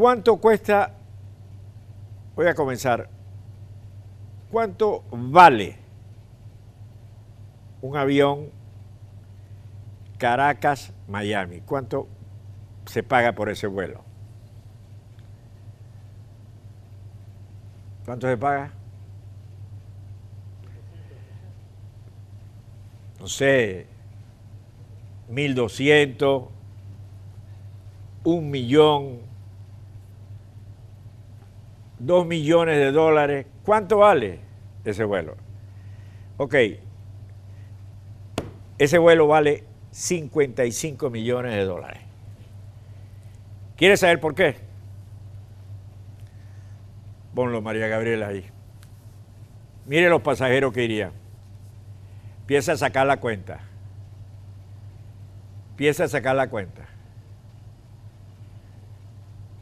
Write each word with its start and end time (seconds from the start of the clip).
¿Cuánto 0.00 0.36
cuesta? 0.36 0.94
Voy 2.36 2.46
a 2.46 2.54
comenzar. 2.54 3.10
¿Cuánto 4.48 5.02
vale 5.10 5.76
un 7.82 7.96
avión 7.96 8.48
Caracas-Miami? 10.18 11.62
¿Cuánto 11.62 12.06
se 12.86 13.02
paga 13.02 13.32
por 13.32 13.48
ese 13.48 13.66
vuelo? 13.66 14.04
¿Cuánto 18.04 18.28
se 18.28 18.36
paga? 18.36 18.70
No 23.18 23.26
sé, 23.26 23.88
1.200, 25.28 26.48
un 28.22 28.48
millón, 28.48 29.27
dos 31.98 32.26
millones 32.26 32.76
de 32.76 32.92
dólares. 32.92 33.46
¿Cuánto 33.64 33.98
vale 33.98 34.40
ese 34.84 35.04
vuelo? 35.04 35.36
Ok, 36.36 36.54
ese 38.78 38.98
vuelo 38.98 39.26
vale 39.26 39.64
55 39.90 41.10
millones 41.10 41.54
de 41.54 41.64
dólares. 41.64 42.00
¿Quieres 43.76 44.00
saber 44.00 44.20
por 44.20 44.34
qué? 44.34 44.56
Ponlo, 47.34 47.60
María 47.60 47.88
Gabriela, 47.88 48.28
ahí. 48.28 48.48
Mire 49.86 50.08
los 50.08 50.22
pasajeros 50.22 50.72
que 50.72 50.84
irían. 50.84 51.12
Empieza 52.40 52.72
a 52.72 52.76
sacar 52.76 53.06
la 53.06 53.18
cuenta. 53.18 53.60
Empieza 55.70 56.04
a 56.04 56.08
sacar 56.08 56.34
la 56.36 56.48
cuenta. 56.48 56.86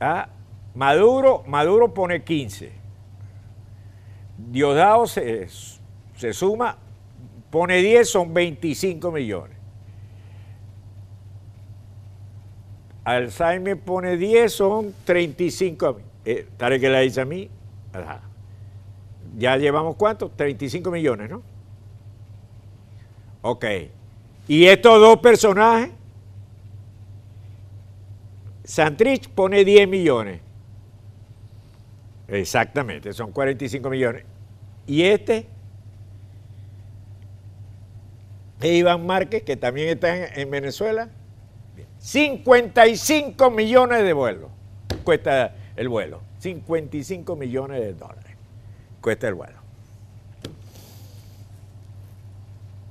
Ah, 0.01 0.29
Maduro, 0.77 1.43
Maduro 1.47 1.93
pone 1.95 2.23
15. 2.23 2.71
Diosdado 4.37 5.07
se, 5.07 5.49
se 6.15 6.33
suma, 6.35 6.77
pone 7.51 7.79
10, 7.79 8.09
son 8.09 8.35
25 8.35 9.11
millones. 9.11 9.57
Alzheimer 13.05 13.81
pone 13.81 14.19
10, 14.19 14.53
son 14.53 14.95
35. 15.05 16.01
Eh, 16.27 16.47
¿Tare 16.59 16.79
que 16.79 16.91
la 16.91 17.01
dice 17.01 17.23
a 17.23 17.25
mí? 17.25 17.49
Ajá. 17.95 18.21
Ya 19.39 19.57
llevamos 19.57 19.97
cuánto? 19.97 20.29
35 20.29 20.91
millones, 20.91 21.31
¿no? 21.31 21.43
Ok. 23.41 23.65
Y 24.49 24.67
estos 24.67 25.01
dos 25.01 25.19
personajes, 25.21 25.91
Santrich 28.65 29.31
pone 29.31 29.65
10 29.65 29.89
millones. 29.89 30.46
Exactamente, 32.29 33.13
son 33.13 33.33
45 33.33 33.91
millones. 33.91 34.25
Y 34.87 35.03
este, 35.03 35.47
es 38.61 38.73
Iván 38.73 39.07
Márquez, 39.07 39.43
que 39.43 39.57
también 39.57 39.89
está 39.89 40.17
en, 40.17 40.41
en 40.41 40.51
Venezuela, 40.51 41.09
55 41.99 43.51
millones 43.51 44.03
de 44.03 44.13
vuelos 44.13 44.51
cuesta 45.07 45.55
el 45.77 45.89
vuelo. 45.89 46.21
55 46.41 47.37
millones 47.37 47.81
de 47.81 47.95
dólares 47.95 48.37
cuesta 49.01 49.29
el 49.29 49.35
vuelo. 49.35 49.59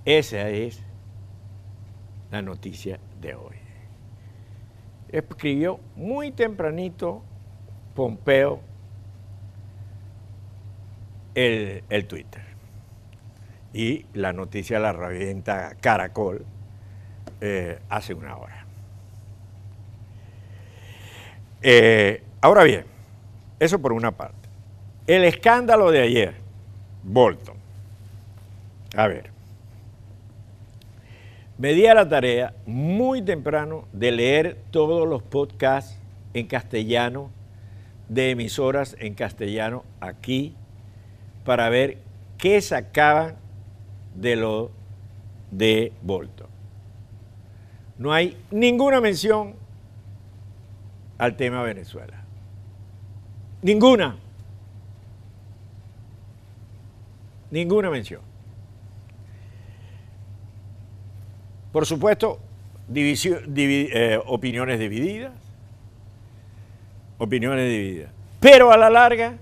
Esa 0.05 0.49
es 0.49 0.81
la 2.31 2.41
noticia 2.41 2.99
de 3.21 3.35
hoy. 3.35 3.55
Escribió 5.09 5.79
muy 5.95 6.31
tempranito 6.31 7.21
Pompeo 7.95 8.61
el, 11.35 12.05
Twitter. 12.07 12.41
Y 13.73 14.05
la 14.13 14.33
noticia 14.33 14.79
la 14.79 14.93
revienta 14.93 15.75
Caracol 15.81 16.45
eh, 17.41 17.79
hace 17.89 18.13
una 18.13 18.37
hora. 18.37 18.65
Eh, 21.61 22.23
ahora 22.41 22.63
bien, 22.63 22.85
eso 23.59 23.79
por 23.79 23.91
una 23.93 24.11
parte. 24.11 24.47
El 25.07 25.23
escándalo 25.23 25.91
de 25.91 26.01
ayer, 26.01 26.35
Bolton. 27.03 27.57
A 28.95 29.07
ver, 29.07 29.29
me 31.57 31.73
di 31.73 31.85
a 31.85 31.93
la 31.93 32.07
tarea 32.07 32.53
muy 32.65 33.21
temprano 33.21 33.87
de 33.93 34.11
leer 34.11 34.57
todos 34.71 35.07
los 35.07 35.23
podcasts 35.23 35.97
en 36.33 36.47
castellano, 36.47 37.29
de 38.09 38.31
emisoras 38.31 38.95
en 38.99 39.13
castellano 39.13 39.83
aquí, 40.01 40.53
para 41.45 41.69
ver 41.69 41.99
qué 42.37 42.59
sacaban 42.59 43.35
de 44.15 44.35
lo 44.35 44.71
de 45.51 45.93
Bolton. 46.01 46.47
No 47.97 48.11
hay 48.11 48.37
ninguna 48.51 48.99
mención 48.99 49.55
al 51.17 51.37
tema 51.37 51.63
Venezuela. 51.63 52.23
Ninguna. 53.61 54.17
Ninguna 57.51 57.89
mención. 57.89 58.21
Por 61.71 61.85
supuesto, 61.85 62.39
eh, 62.93 64.19
opiniones 64.25 64.79
divididas. 64.79 65.33
Opiniones 67.17 67.69
divididas. 67.69 68.11
Pero 68.39 68.71
a 68.71 68.77
la 68.77 68.89
larga 68.89 69.37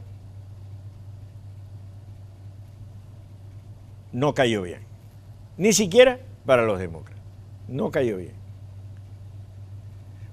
no 4.14 4.34
cayó 4.34 4.62
bien. 4.62 4.82
Ni 5.58 5.74
siquiera 5.74 6.20
para 6.46 6.64
los 6.64 6.80
demócratas. 6.80 7.22
No 7.68 7.92
cayó 7.92 8.18
bien. 8.18 8.34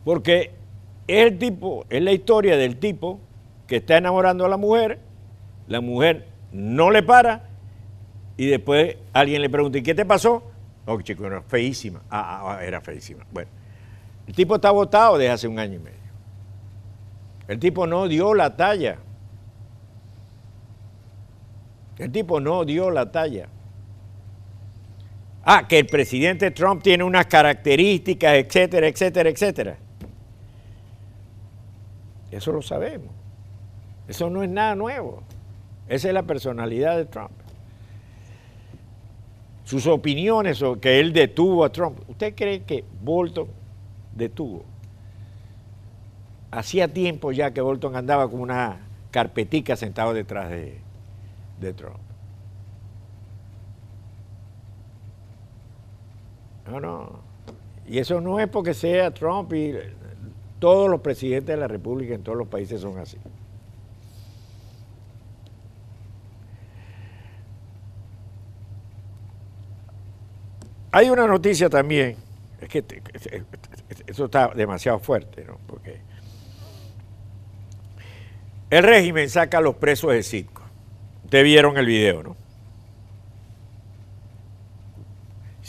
Porque 0.04 0.52
es 1.06 1.26
el 1.26 1.38
tipo, 1.38 1.84
es 1.90 2.02
la 2.02 2.12
historia 2.12 2.56
del 2.56 2.76
tipo 2.76 3.19
que 3.66 3.76
está 3.76 3.96
enamorando 3.96 4.44
a 4.44 4.48
la 4.48 4.56
mujer, 4.56 4.98
la 5.66 5.80
mujer 5.80 6.26
no 6.52 6.90
le 6.90 7.02
para 7.02 7.48
y 8.36 8.46
después 8.46 8.96
alguien 9.12 9.42
le 9.42 9.50
pregunta, 9.50 9.78
¿y 9.78 9.82
qué 9.82 9.94
te 9.94 10.04
pasó? 10.04 10.42
Oh, 10.86 11.00
chico, 11.02 11.26
era 11.26 11.42
feísima. 11.42 12.00
Ah, 12.10 12.40
ah, 12.40 12.56
ah, 12.58 12.64
era 12.64 12.80
feísima. 12.80 13.24
Bueno, 13.30 13.50
el 14.26 14.34
tipo 14.34 14.54
está 14.56 14.70
votado 14.70 15.19
desde 15.19 15.30
hace 15.30 15.48
un 15.48 15.58
año 15.58 15.74
y 15.74 15.78
medio. 15.78 15.98
El 17.46 17.58
tipo 17.58 17.86
no 17.86 18.08
dio 18.08 18.34
la 18.34 18.56
talla. 18.56 18.98
El 21.98 22.10
tipo 22.10 22.40
no 22.40 22.64
dio 22.64 22.90
la 22.90 23.12
talla. 23.12 23.48
Ah, 25.42 25.66
que 25.66 25.78
el 25.78 25.86
presidente 25.86 26.50
Trump 26.50 26.82
tiene 26.82 27.02
unas 27.02 27.26
características, 27.26 28.34
etcétera, 28.34 28.88
etcétera, 28.88 29.30
etcétera. 29.30 29.78
Eso 32.30 32.52
lo 32.52 32.62
sabemos. 32.62 33.08
Eso 34.06 34.28
no 34.28 34.42
es 34.42 34.50
nada 34.50 34.74
nuevo. 34.74 35.22
Esa 35.88 36.08
es 36.08 36.14
la 36.14 36.22
personalidad 36.22 36.96
de 36.96 37.06
Trump. 37.06 37.32
Sus 39.64 39.86
opiniones 39.86 40.62
o 40.62 40.80
que 40.80 41.00
él 41.00 41.12
detuvo 41.12 41.64
a 41.64 41.72
Trump. 41.72 41.98
¿Usted 42.08 42.34
cree 42.34 42.62
que 42.62 42.84
Bolton 43.02 43.48
detuvo? 44.14 44.64
Hacía 46.50 46.92
tiempo 46.92 47.32
ya 47.32 47.52
que 47.52 47.60
Bolton 47.60 47.96
andaba 47.96 48.28
con 48.28 48.40
una 48.40 48.80
carpetica 49.10 49.76
sentado 49.76 50.12
detrás 50.12 50.50
de, 50.50 50.78
de 51.60 51.72
Trump. 51.72 52.09
No, 56.70 56.78
no. 56.78 57.20
Y 57.86 57.98
eso 57.98 58.20
no 58.20 58.38
es 58.38 58.48
porque 58.48 58.75
sea 58.75 59.12
Trump 59.12 59.53
y 59.53 59.75
todos 60.60 60.88
los 60.88 61.00
presidentes 61.00 61.56
de 61.56 61.60
la 61.60 61.66
República 61.66 62.14
en 62.14 62.22
todos 62.22 62.38
los 62.38 62.47
países 62.47 62.81
son 62.81 62.98
así. 62.98 63.19
Hay 70.93 71.11
una 71.11 71.26
noticia 71.26 71.69
también, 71.69 72.17
es 72.61 72.69
que 72.69 72.84
eso 74.06 74.25
está 74.26 74.49
demasiado 74.49 74.99
fuerte, 75.00 75.44
¿no? 75.44 75.58
Porque 75.67 76.00
el 78.70 78.82
régimen 78.84 79.28
saca 79.28 79.58
a 79.58 79.61
los 79.61 79.76
presos 79.76 80.12
de 80.12 80.22
circo. 80.22 80.62
Ustedes 81.25 81.44
vieron 81.44 81.76
el 81.76 81.87
video, 81.87 82.22
¿no? 82.22 82.50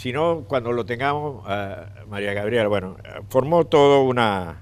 Si 0.02 0.12
no, 0.12 0.46
cuando 0.48 0.72
lo 0.72 0.84
tengamos, 0.84 1.44
ah, 1.46 1.86
María 2.08 2.34
Gabriela, 2.34 2.68
bueno, 2.68 2.98
formó 3.30 3.66
todo 3.66 4.02
una, 4.02 4.58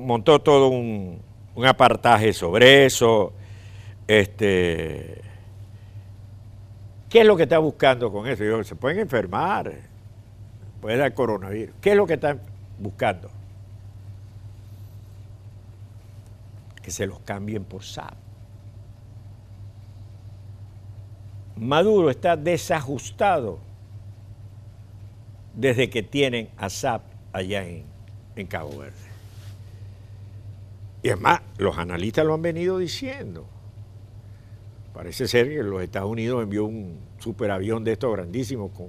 montó 0.00 0.40
todo 0.40 0.66
un, 0.66 1.22
apartaje 1.64 2.32
sobre 2.32 2.86
eso. 2.86 3.32
Este, 4.08 5.22
¿Qué 7.08 7.20
es 7.20 7.24
lo 7.24 7.36
que 7.36 7.44
está 7.44 7.58
buscando 7.58 8.10
con 8.10 8.26
eso? 8.26 8.42
Digo, 8.42 8.64
se 8.64 8.74
pueden 8.74 8.98
enfermar, 8.98 9.72
puede 10.80 10.96
dar 10.96 11.14
coronavirus. 11.14 11.76
¿Qué 11.80 11.92
es 11.92 11.96
lo 11.96 12.04
que 12.04 12.14
están 12.14 12.40
buscando? 12.80 13.30
que 16.82 16.90
se 16.90 17.06
los 17.06 17.20
cambien 17.20 17.62
por 17.62 17.84
SAP. 17.84 18.14
Maduro 21.54 22.10
está 22.10 22.36
desajustado 22.36 23.60
desde 25.56 25.90
que 25.90 26.02
tienen 26.02 26.50
a 26.56 26.70
SAP 26.70 27.02
allá 27.32 27.66
en, 27.66 27.84
en 28.36 28.46
Cabo 28.46 28.78
Verde. 28.78 28.94
Y 31.02 31.08
además, 31.08 31.40
los 31.58 31.78
analistas 31.78 32.24
lo 32.24 32.34
han 32.34 32.42
venido 32.42 32.78
diciendo. 32.78 33.46
Parece 34.92 35.28
ser 35.28 35.48
que 35.48 35.62
los 35.62 35.82
Estados 35.82 36.10
Unidos 36.10 36.42
envió 36.42 36.64
un 36.64 36.98
superavión 37.18 37.84
de 37.84 37.92
estos 37.92 38.12
grandísimos 38.12 38.70
con 38.72 38.88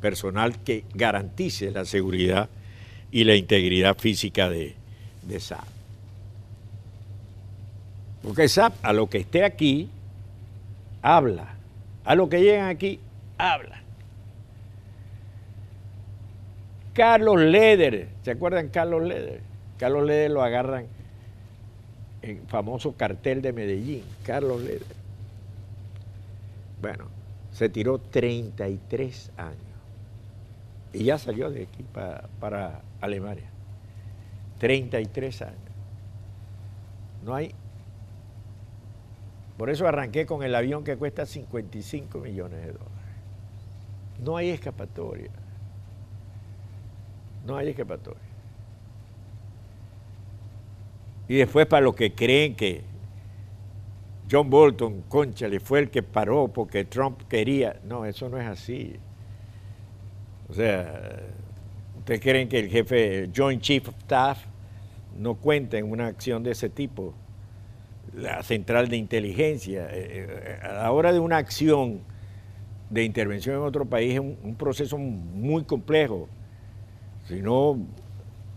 personal 0.00 0.62
que 0.62 0.84
garantice 0.94 1.70
la 1.70 1.84
seguridad 1.84 2.48
y 3.10 3.24
la 3.24 3.34
integridad 3.34 3.96
física 3.96 4.48
de, 4.48 4.74
de 5.22 5.40
SAP. 5.40 5.64
Porque 8.22 8.48
SAP, 8.48 8.74
a 8.82 8.92
lo 8.92 9.08
que 9.08 9.18
esté 9.18 9.44
aquí, 9.44 9.88
habla. 11.02 11.54
A 12.04 12.14
lo 12.14 12.28
que 12.28 12.40
llegan 12.40 12.68
aquí, 12.68 13.00
habla. 13.36 13.82
Carlos 16.98 17.40
Leder, 17.40 18.08
¿se 18.22 18.32
acuerdan 18.32 18.70
Carlos 18.70 19.04
Leder? 19.04 19.40
Carlos 19.78 20.04
Leder 20.04 20.32
lo 20.32 20.42
agarran 20.42 20.86
en 22.22 22.44
famoso 22.48 22.96
cartel 22.96 23.40
de 23.40 23.52
Medellín, 23.52 24.02
Carlos 24.24 24.60
Leder. 24.60 24.82
Bueno, 26.82 27.04
se 27.52 27.68
tiró 27.68 28.00
33 28.00 29.30
años 29.36 29.54
y 30.92 31.04
ya 31.04 31.18
salió 31.18 31.52
de 31.52 31.68
aquí 31.70 31.84
para, 32.40 32.82
Alemania. 33.00 33.48
33 34.58 35.42
años. 35.42 35.54
No 37.24 37.32
hay... 37.32 37.54
Por 39.56 39.70
eso 39.70 39.86
arranqué 39.86 40.26
con 40.26 40.42
el 40.42 40.52
avión 40.52 40.82
que 40.82 40.96
cuesta 40.96 41.26
55 41.26 42.18
millones 42.18 42.58
de 42.58 42.72
dólares. 42.72 42.92
No 44.18 44.36
hay 44.36 44.48
escapatoria. 44.48 45.30
No 47.48 47.56
hay 47.56 47.70
escapatoria. 47.70 48.20
Y 51.28 51.36
después 51.36 51.66
para 51.66 51.82
los 51.82 51.94
que 51.94 52.14
creen 52.14 52.54
que 52.54 52.82
John 54.30 54.50
Bolton, 54.50 55.02
concha, 55.08 55.48
le 55.48 55.58
fue 55.58 55.80
el 55.80 55.90
que 55.90 56.02
paró 56.02 56.48
porque 56.48 56.84
Trump 56.84 57.22
quería. 57.28 57.80
No, 57.84 58.04
eso 58.04 58.28
no 58.28 58.38
es 58.38 58.46
así. 58.46 58.96
O 60.50 60.54
sea, 60.54 61.20
¿ustedes 61.98 62.20
creen 62.20 62.48
que 62.48 62.58
el 62.58 62.68
jefe 62.68 63.30
Joint 63.34 63.62
Chief 63.62 63.88
of 63.88 63.96
Staff 64.00 64.44
no 65.18 65.34
cuenta 65.34 65.78
en 65.78 65.90
una 65.90 66.06
acción 66.06 66.42
de 66.42 66.50
ese 66.50 66.68
tipo? 66.68 67.14
La 68.14 68.42
central 68.42 68.88
de 68.88 68.98
inteligencia. 68.98 69.88
Eh, 69.90 70.26
eh, 70.28 70.58
a 70.62 70.72
la 70.74 70.92
hora 70.92 71.12
de 71.12 71.20
una 71.20 71.38
acción 71.38 72.00
de 72.90 73.04
intervención 73.04 73.56
en 73.56 73.62
otro 73.62 73.84
país 73.84 74.14
es 74.14 74.20
un, 74.20 74.56
proceso 74.56 74.98
muy 74.98 75.64
complejo. 75.64 76.28
Si 77.28 77.42
no, 77.42 77.78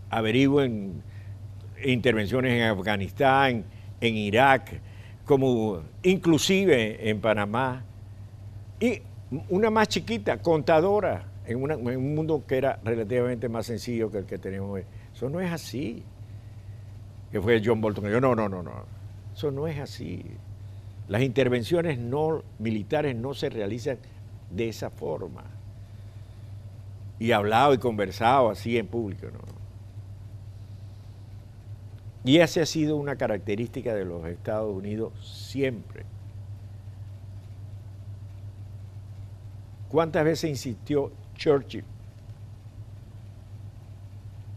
averigüen 0.08 1.02
intervenciones 1.84 2.52
en 2.54 2.62
Afganistán, 2.62 3.64
en 4.00 4.16
Irak, 4.16 4.80
como 5.26 5.82
inclusive 6.02 7.08
en 7.10 7.20
Panamá, 7.20 7.84
y 8.80 9.02
una 9.50 9.70
más 9.70 9.88
chiquita, 9.88 10.38
contadora, 10.38 11.26
en, 11.46 11.62
un 11.62 12.14
mundo 12.14 12.44
que 12.46 12.56
era 12.56 12.80
relativamente 12.82 13.48
más 13.48 13.66
sencillo 13.66 14.10
que 14.10 14.18
el 14.18 14.26
que 14.26 14.38
tenemos 14.38 14.70
hoy. 14.70 14.84
Eso 15.14 15.28
no 15.28 15.40
es 15.40 15.52
así. 15.52 16.02
Que 17.30 17.40
fue 17.40 17.60
John 17.64 17.80
Bolton. 17.80 18.10
Yo, 18.10 18.20
no, 18.20 18.34
no, 18.34 18.48
no, 18.48 18.62
no. 18.62 18.84
Eso 19.34 19.50
no 19.50 19.66
es 19.66 19.78
así. 19.78 20.24
Las 21.08 21.22
intervenciones 21.22 21.98
no 21.98 22.42
militares 22.58 23.16
no 23.16 23.34
se 23.34 23.50
realizan 23.50 23.98
de 24.50 24.68
esa 24.68 24.90
forma. 24.90 25.44
Y 27.22 27.30
hablado 27.30 27.72
y 27.72 27.78
conversado 27.78 28.50
así 28.50 28.76
en 28.76 28.88
público, 28.88 29.28
no. 29.32 29.38
Y 32.24 32.38
esa 32.38 32.62
ha 32.62 32.66
sido 32.66 32.96
una 32.96 33.14
característica 33.14 33.94
de 33.94 34.04
los 34.04 34.26
Estados 34.26 34.74
Unidos 34.74 35.12
siempre. 35.24 36.04
¿Cuántas 39.88 40.24
veces 40.24 40.50
insistió 40.50 41.12
Churchill? 41.36 41.84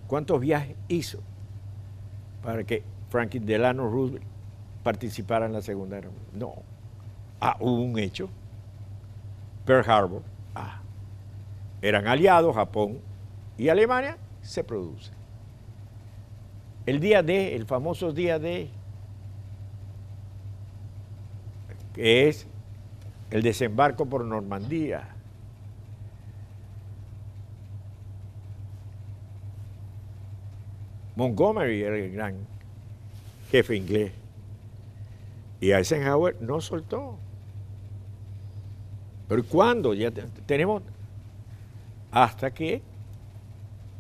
¿Cuántos 0.07 0.41
viajes 0.41 0.75
hizo 0.88 1.19
para 2.44 2.63
que 2.63 2.81
Franklin 3.09 3.45
Delano 3.45 3.88
Roosevelt 3.91 4.25
participara 4.81 5.45
en 5.45 5.53
la 5.53 5.62
Segunda 5.62 5.97
Guerra 5.97 6.09
Mundial? 6.09 6.39
No. 6.39 6.63
Ah, 7.39 7.57
hubo 7.59 7.83
un 7.83 8.00
hecho. 8.00 8.27
Pearl 9.67 9.88
Harbor. 9.88 10.23
Ah. 10.56 10.81
Eran 11.81 12.07
aliados, 12.07 12.56
Japón 12.56 13.00
y 13.57 13.69
Alemania, 13.69 14.18
se 14.42 14.63
produce. 14.63 15.12
El 16.86 17.00
día 17.00 17.24
D, 17.24 17.56
el 17.56 17.66
famoso 17.66 18.12
día 18.12 18.38
D, 18.39 18.69
que 21.94 22.27
es 22.27 22.48
el 23.31 23.42
desembarco 23.42 24.06
por 24.06 24.24
Normandía. 24.24 25.16
Montgomery 31.16 31.81
era 31.81 31.98
el 31.98 32.12
gran 32.12 32.36
jefe 33.50 33.75
inglés. 33.75 34.12
Y 35.62 35.72
Eisenhower 35.72 36.36
no 36.42 36.60
soltó. 36.60 37.18
Pero 39.27 39.44
¿cuándo? 39.45 39.94
Ya 39.94 40.12
tenemos 40.45 40.83
hasta 42.11 42.53
que 42.53 42.81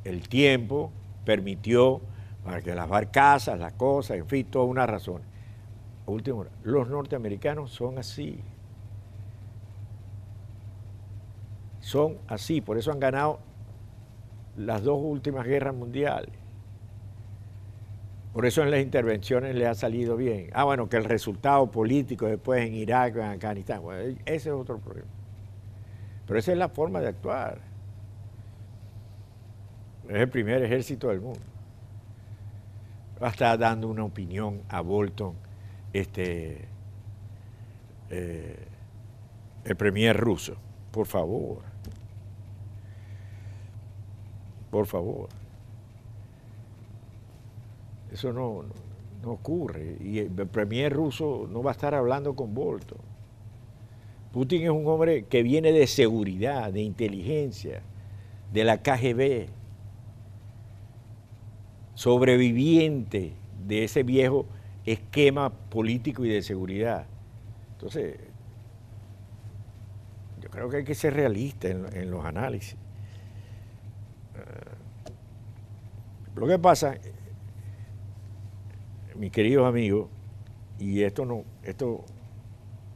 el 0.03 0.27
tiempo 0.27 0.91
permitió 1.25 2.01
para 2.43 2.61
que 2.61 2.75
las 2.75 2.87
barcazas, 2.87 3.59
las 3.59 3.73
cosas, 3.73 4.17
en 4.17 4.27
fin, 4.27 4.45
toda 4.45 4.65
una 4.65 4.85
razón. 4.85 5.21
Último, 6.05 6.45
los 6.63 6.87
norteamericanos 6.87 7.71
son 7.71 7.97
así. 7.97 8.39
Son 11.79 12.17
así, 12.27 12.61
por 12.61 12.77
eso 12.77 12.91
han 12.91 12.99
ganado 12.99 13.39
las 14.57 14.83
dos 14.83 14.99
últimas 15.01 15.45
guerras 15.45 15.73
mundiales. 15.73 16.33
Por 18.33 18.45
eso 18.45 18.61
en 18.63 18.71
las 18.71 18.81
intervenciones 18.81 19.55
les 19.55 19.67
ha 19.67 19.75
salido 19.75 20.17
bien. 20.17 20.49
Ah, 20.53 20.65
bueno, 20.65 20.89
que 20.89 20.97
el 20.97 21.05
resultado 21.05 21.71
político 21.71 22.25
después 22.25 22.67
en 22.67 22.73
Irak, 22.73 23.15
en 23.15 23.21
Afganistán, 23.21 23.81
ese 24.25 24.49
es 24.49 24.55
otro 24.55 24.77
problema. 24.77 25.07
Pero 26.27 26.39
esa 26.39 26.51
es 26.51 26.57
la 26.57 26.69
forma 26.69 26.99
de 26.99 27.07
actuar. 27.07 27.59
Es 30.09 30.15
el 30.15 30.29
primer 30.29 30.63
ejército 30.63 31.09
del 31.09 31.21
mundo 31.21 31.55
va 33.21 33.27
a 33.27 33.31
estar 33.31 33.57
dando 33.57 33.87
una 33.87 34.03
opinión 34.03 34.61
a 34.69 34.81
Bolton, 34.81 35.33
este, 35.93 36.67
eh, 38.09 38.67
el 39.63 39.75
premier 39.75 40.17
ruso. 40.17 40.55
Por 40.91 41.07
favor. 41.07 41.63
Por 44.69 44.85
favor. 44.85 45.29
Eso 48.11 48.33
no, 48.33 48.63
no, 49.23 49.31
ocurre. 49.31 49.97
Y 50.01 50.19
el 50.19 50.29
premier 50.29 50.93
ruso 50.93 51.47
no 51.49 51.63
va 51.63 51.71
a 51.71 51.73
estar 51.73 51.93
hablando 51.95 52.35
con 52.35 52.53
Bolton. 52.53 52.99
Putin 54.31 54.63
es 54.63 54.69
un 54.69 54.85
hombre 54.87 55.25
que 55.25 55.43
viene 55.43 55.71
de 55.71 55.87
seguridad, 55.87 56.71
de 56.71 56.81
inteligencia, 56.81 57.81
de 58.51 58.63
la 58.65 58.81
KGB 58.81 59.47
sobreviviente 61.95 63.33
de 63.65 63.83
ese 63.85 64.03
viejo 64.03 64.45
esquema 64.85 65.49
político 65.49 66.23
y 66.23 66.29
de 66.29 66.41
seguridad. 66.43 67.07
Entonces, 67.71 68.17
yo 70.41 70.49
creo 70.49 70.69
que 70.69 70.77
hay 70.77 70.83
que 70.83 70.93
ser 70.93 71.13
realista 71.13 71.67
en, 71.69 72.11
los 72.11 72.23
análisis. 72.23 72.73
Eh, 74.35 74.75
lo 76.35 76.45
que 76.45 76.59
pasa, 76.59 76.95
mis 79.15 79.31
queridos 79.31 79.67
amigos, 79.67 80.09
y 80.77 81.01
esto 81.01 81.25
no, 81.25 81.43
esto 81.63 82.03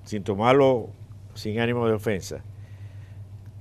sin 0.03 0.23
tomarlo 0.23 0.89
sin 1.33 1.59
ánimo 1.59 1.87
de 1.87 1.93
ofensa, 1.93 2.43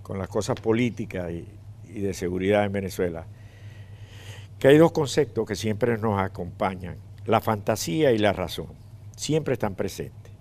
con 0.03 0.19
las 0.19 0.29
cosas 0.29 0.61
políticas 0.61 1.31
y 1.31 2.01
de 2.01 2.13
seguridad 2.13 2.65
en 2.65 2.73
Venezuela, 2.73 3.27
que 4.59 4.69
hay 4.69 4.79
dos 4.79 4.93
conceptos 4.93 5.47
que 5.47 5.55
siempre 5.55 5.99
nos 5.99 6.21
acompañan, 6.21 6.97
la 7.27 7.41
fantasía 7.41 8.13
y 8.13 8.19
la 8.19 8.33
razón, 8.33 8.69
siempre 9.17 9.55
están 9.55 9.75
presentes. 9.75 10.33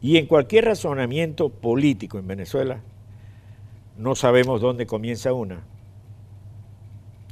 Y 0.00 0.16
en 0.16 0.26
cualquier 0.26 0.66
razonamiento 0.66 1.48
político 1.48 2.18
en 2.18 2.26
Venezuela, 2.26 2.80
no 3.96 4.14
sabemos 4.14 4.60
dónde 4.60 4.86
comienza 4.86 5.32
una 5.32 5.62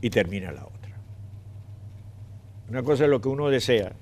y 0.00 0.10
termina 0.10 0.52
la 0.52 0.64
otra. 0.64 0.96
Una 2.68 2.82
cosa 2.82 3.04
es 3.04 3.10
lo 3.10 3.20
que 3.20 3.28
uno 3.28 3.48
desea. 3.48 3.92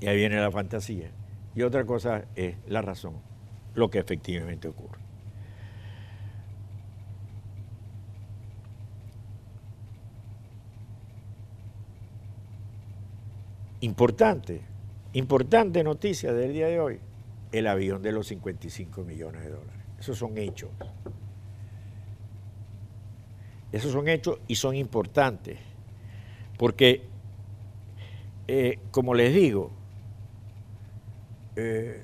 Y 0.00 0.06
ahí 0.06 0.16
viene 0.16 0.38
la 0.38 0.50
fantasía. 0.50 1.10
Y 1.54 1.62
otra 1.62 1.86
cosa 1.86 2.24
es 2.34 2.56
la 2.66 2.82
razón, 2.82 3.14
lo 3.74 3.88
que 3.90 3.98
efectivamente 3.98 4.68
ocurre. 4.68 5.03
Importante, 13.84 14.62
importante 15.12 15.84
noticia 15.84 16.32
del 16.32 16.54
día 16.54 16.68
de 16.68 16.80
hoy, 16.80 17.00
el 17.52 17.66
avión 17.66 18.00
de 18.00 18.12
los 18.12 18.28
55 18.28 19.04
millones 19.04 19.42
de 19.42 19.50
dólares. 19.50 19.82
Esos 19.98 20.16
son 20.16 20.38
hechos. 20.38 20.70
Esos 23.72 23.92
son 23.92 24.08
hechos 24.08 24.38
y 24.48 24.54
son 24.54 24.74
importantes, 24.74 25.58
porque, 26.56 27.02
eh, 28.48 28.78
como 28.90 29.12
les 29.12 29.34
digo, 29.34 29.70
eh, 31.56 32.02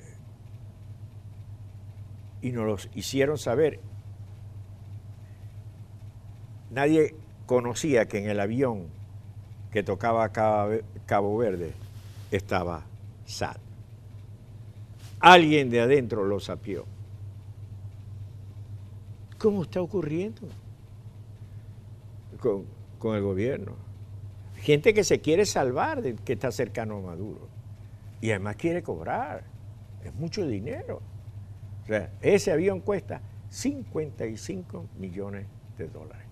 y 2.43 2.51
nos 2.51 2.67
los 2.67 2.89
hicieron 2.93 3.39
saber, 3.39 3.79
nadie 6.69 7.15
conocía 7.47 8.07
que 8.07 8.19
en 8.19 8.29
el 8.29 8.39
avión 8.39 9.00
que 9.71 9.83
tocaba 9.83 10.29
Cabo 11.05 11.37
Verde 11.37 11.73
estaba 12.29 12.83
sad. 13.25 13.57
Alguien 15.19 15.69
de 15.69 15.81
adentro 15.81 16.25
lo 16.25 16.39
sapió. 16.39 16.85
¿Cómo 19.37 19.63
está 19.63 19.81
ocurriendo 19.81 20.41
con, 22.39 22.65
con, 22.99 23.15
el 23.15 23.23
gobierno? 23.23 23.73
Gente 24.57 24.93
que 24.93 25.03
se 25.03 25.21
quiere 25.21 25.45
salvar 25.45 26.01
de 26.01 26.15
que 26.15 26.33
está 26.33 26.51
cercano 26.51 26.97
a 26.97 27.01
Maduro 27.01 27.47
y 28.19 28.31
además 28.31 28.55
quiere 28.57 28.83
cobrar. 28.83 29.43
Es 30.03 30.13
mucho 30.13 30.45
dinero. 30.45 31.01
O 31.83 31.87
sea, 31.87 32.11
ese 32.21 32.51
avión 32.51 32.81
cuesta 32.81 33.21
55 33.49 34.85
millones 34.97 35.45
de 35.77 35.87
dólares. 35.87 36.30